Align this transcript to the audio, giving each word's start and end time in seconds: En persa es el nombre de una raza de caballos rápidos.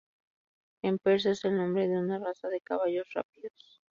En 0.89 0.97
persa 1.03 1.29
es 1.33 1.45
el 1.51 1.55
nombre 1.55 1.87
de 1.87 1.99
una 1.99 2.17
raza 2.17 2.47
de 2.47 2.59
caballos 2.61 3.05
rápidos. 3.13 3.83